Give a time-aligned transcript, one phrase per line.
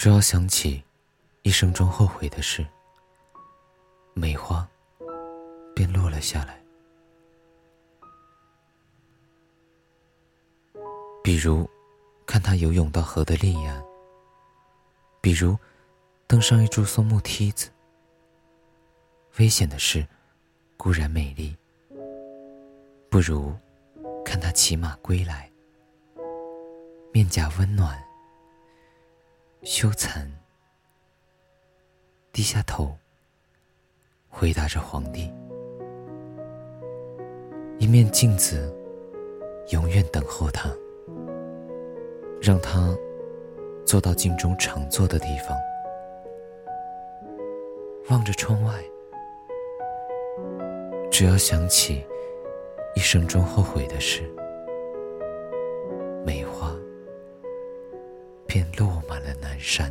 [0.00, 0.82] 只要想起
[1.42, 2.66] 一生中后悔的事，
[4.14, 4.66] 梅花
[5.74, 6.58] 便落了下来。
[11.22, 11.68] 比如，
[12.24, 13.78] 看他游泳到河的另一岸；
[15.20, 15.54] 比如，
[16.26, 17.68] 登上一株松木梯子。
[19.36, 20.08] 危险的事
[20.78, 21.54] 固然美丽，
[23.10, 23.54] 不如
[24.24, 25.52] 看他骑马归来，
[27.12, 28.02] 面颊温暖，
[29.62, 30.26] 羞惭，
[32.32, 32.96] 低下头，
[34.30, 35.30] 回答着皇帝。
[37.78, 38.74] 一面镜子，
[39.68, 40.70] 永远等候他。
[42.40, 42.96] 让他
[43.84, 45.54] 坐到镜中常坐的地方，
[48.08, 48.82] 望着窗外。
[51.10, 52.02] 只要想起
[52.94, 54.22] 一生中后悔的事，
[58.50, 59.88] 便落满了南山。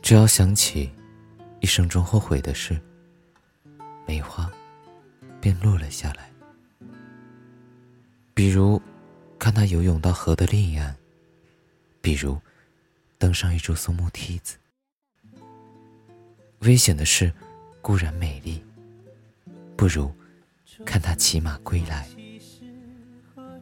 [0.00, 0.90] 只要想起
[1.60, 2.80] 一生中后悔的事，
[4.06, 4.50] 梅花
[5.42, 6.30] 便落了下来。
[8.32, 8.80] 比如，
[9.38, 10.94] 看他游泳到河的另一岸；
[12.00, 12.40] 比如，
[13.18, 14.56] 登上一株松木梯子。
[16.60, 17.30] 危险的事
[17.82, 18.64] 固然美丽，
[19.76, 20.10] 不如
[20.82, 22.08] 看他骑马归来，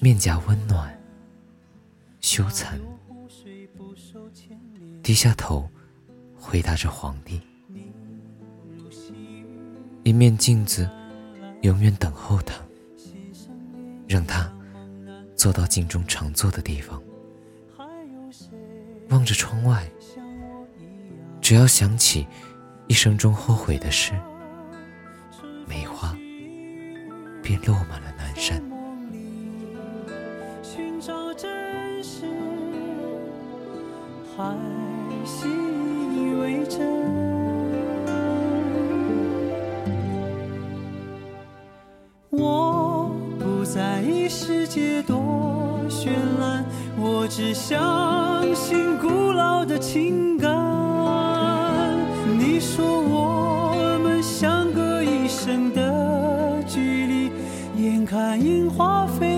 [0.00, 0.98] 面颊温暖，
[2.20, 2.78] 羞惭，
[5.02, 5.68] 低下头，
[6.36, 7.40] 回答着皇帝。
[10.02, 10.88] 一面镜子，
[11.62, 12.54] 永远等候他，
[14.08, 14.52] 让他。
[15.36, 17.02] 坐到镜中常坐的地方，
[19.10, 19.86] 望着窗外。
[21.40, 22.26] 只要想起
[22.86, 24.12] 一生中后悔的事，
[25.66, 26.16] 梅花
[27.42, 28.62] 便落满了南山。
[34.36, 34.56] 还
[35.24, 35.48] 信
[36.12, 36.84] 以为真。
[42.30, 45.16] 我不在意世界多
[45.88, 46.08] 绚
[46.40, 46.64] 烂，
[46.98, 50.50] 我只相信古老的情感。
[52.36, 57.30] 你说我们相隔一生的距离，
[57.76, 59.33] 眼看樱花飞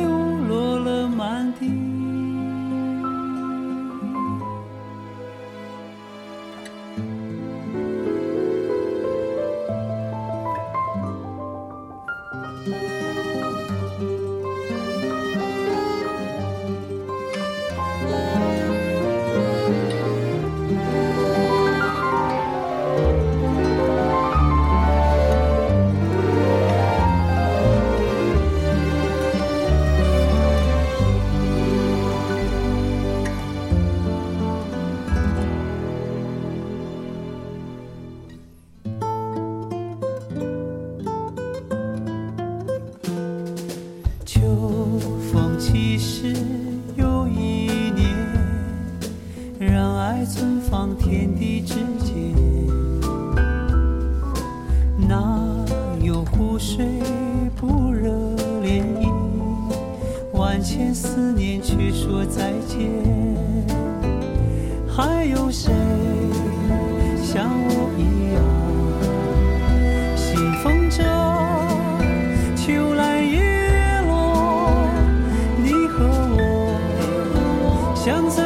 [45.79, 46.33] 其实
[46.97, 48.09] 有一年，
[49.59, 52.35] 让爱存放天地之间。
[55.07, 55.39] 哪
[56.03, 56.87] 有湖水
[57.55, 58.11] 不热
[58.63, 59.13] 涟漪？
[60.33, 62.91] 万千思念却说再见。
[64.89, 65.75] 还有谁
[67.23, 68.43] 像我一样，
[78.07, 78.46] 相信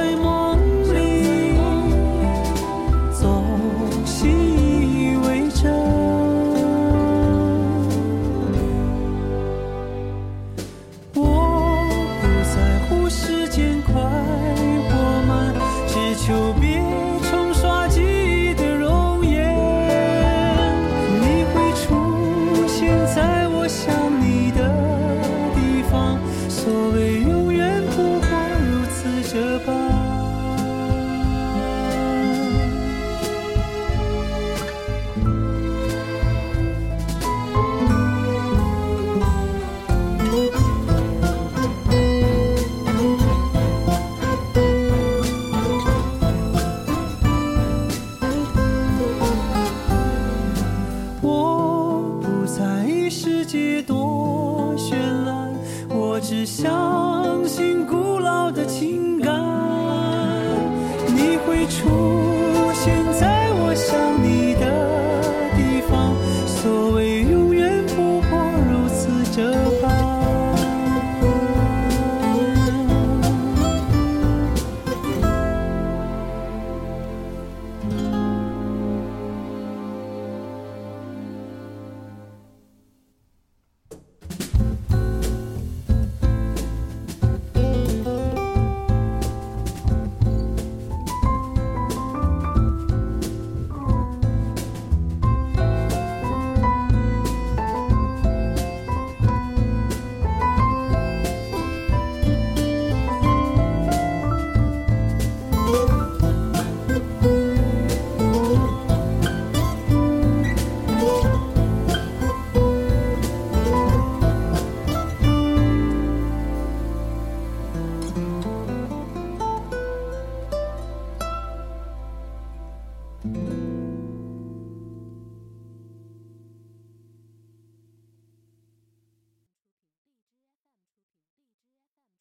[53.61, 54.95] 许多绚
[55.27, 55.55] 烂，
[55.91, 57.70] 我只相信。